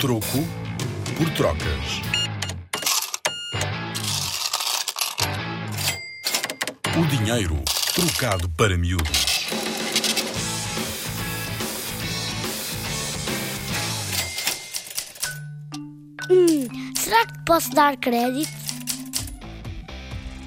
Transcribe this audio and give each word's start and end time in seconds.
Troco 0.00 0.44
por 1.16 1.30
trocas. 1.30 2.02
O 6.98 7.06
dinheiro 7.06 7.62
trocado 7.94 8.48
para 8.50 8.76
miúdos. 8.76 9.46
Hum, 16.28 16.68
será 16.96 17.26
que 17.26 17.44
posso 17.46 17.70
dar 17.70 17.96
crédito? 17.96 18.52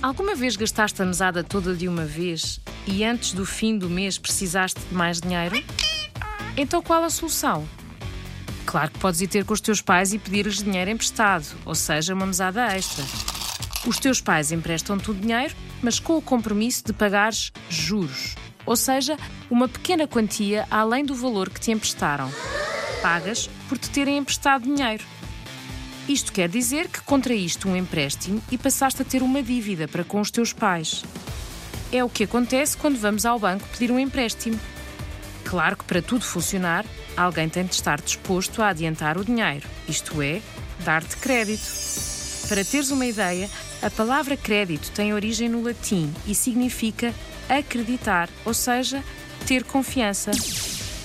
Alguma 0.02 0.36
vez 0.36 0.55
gastaste 0.55 1.02
a 1.02 1.05
mesada 1.05 1.43
toda 1.43 1.73
de 1.73 1.88
uma 1.88 2.05
vez 2.05 2.59
e 2.86 3.04
antes 3.04 3.32
do 3.34 3.45
fim 3.45 3.77
do 3.77 3.89
mês 3.89 4.18
precisaste 4.18 4.79
de 4.82 4.93
mais 4.93 5.20
dinheiro? 5.21 5.55
Então 6.55 6.82
qual 6.82 7.04
a 7.04 7.09
solução? 7.09 7.68
Claro 8.68 8.91
que 8.91 8.99
podes 8.99 9.21
ir 9.21 9.27
ter 9.27 9.45
com 9.45 9.54
os 9.54 9.61
teus 9.61 9.81
pais 9.81 10.11
e 10.11 10.20
pedir-lhes 10.20 10.62
dinheiro 10.62 10.91
emprestado, 10.91 11.45
ou 11.63 11.73
seja, 11.73 12.13
uma 12.13 12.26
mesada 12.26 12.66
extra. 12.76 13.05
Os 13.88 13.98
teus 13.98 14.20
pais 14.20 14.52
emprestam-te 14.52 15.09
o 15.09 15.13
dinheiro, 15.13 15.55
mas 15.81 16.02
com 16.02 16.17
o 16.17 16.21
compromisso 16.21 16.84
de 16.85 16.91
pagares 16.91 17.53
juros, 17.70 18.35
ou 18.66 18.76
seja, 18.76 19.17
uma 19.49 19.70
pequena 19.70 20.05
quantia 20.05 20.67
além 20.70 21.05
do 21.05 21.16
valor 21.16 21.49
que 21.49 21.62
te 21.62 21.71
emprestaram. 21.71 22.30
Pagas 23.02 23.49
por 23.70 23.77
te 23.77 23.90
terem 23.90 24.17
emprestado 24.17 24.63
dinheiro. 24.63 25.05
Isto 26.09 26.34
quer 26.34 26.49
dizer 26.49 26.90
que 26.90 26.99
contraíste 26.99 27.70
um 27.70 27.76
empréstimo 27.76 28.43
e 28.52 28.57
passaste 28.57 29.02
a 29.02 29.05
ter 29.05 29.23
uma 29.23 29.41
dívida 29.41 29.88
para 29.88 30.04
com 30.04 30.20
os 30.20 30.29
teus 30.29 30.52
pais. 30.52 31.05
É 31.90 32.04
o 32.04 32.09
que 32.09 32.26
acontece 32.26 32.76
quando 32.76 32.99
vamos 32.99 33.26
ao 33.26 33.40
banco 33.40 33.65
pedir 33.70 33.91
um 33.91 33.99
empréstimo. 33.99 34.59
Claro 35.45 35.77
que 35.77 35.85
para 35.85 36.02
tudo 36.02 36.26
funcionar, 36.26 36.84
alguém 37.17 37.49
tem 37.49 37.66
de 37.66 37.73
estar 37.73 37.99
disposto 37.99 38.62
a 38.62 38.70
adiantar 38.70 39.17
o 39.17 39.26
dinheiro, 39.26 39.67
isto 39.89 40.21
é, 40.21 40.41
dar-te 40.85 41.17
crédito. 41.17 41.67
Para 42.48 42.63
teres 42.63 42.91
uma 42.91 43.05
ideia, 43.05 43.49
a 43.82 43.90
palavra 43.90 44.37
crédito 44.37 44.91
tem 44.91 45.13
origem 45.13 45.49
no 45.49 45.62
latim 45.62 46.13
e 46.26 46.34
significa 46.34 47.13
acreditar, 47.49 48.29
ou 48.45 48.54
seja, 48.54 49.04
ter 49.45 49.63
confiança. 49.63 50.32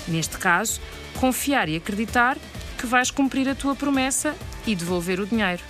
Neste 0.06 0.38
caso, 0.38 0.80
confiar 1.18 1.68
e 1.68 1.76
acreditar 1.76 2.36
que 2.78 2.86
vais 2.86 3.10
cumprir 3.10 3.48
a 3.48 3.54
tua 3.54 3.74
promessa 3.74 4.34
e 4.66 4.74
devolver 4.74 5.18
o 5.18 5.26
dinheiro. 5.26 5.62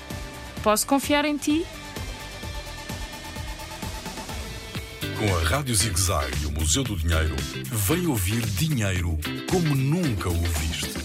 Posso 0.62 0.86
confiar 0.86 1.24
em 1.24 1.36
ti? 1.36 1.66
Com 5.22 5.36
a 5.36 5.40
Rádio 5.44 5.72
Zig 5.72 6.00
Zag 6.00 6.32
e 6.42 6.46
o 6.46 6.50
Museu 6.50 6.82
do 6.82 6.96
Dinheiro, 6.96 7.36
vem 7.86 8.08
ouvir 8.08 8.44
dinheiro 8.44 9.16
como 9.48 9.72
nunca 9.72 10.28
o 10.28 10.32
viste. 10.32 11.01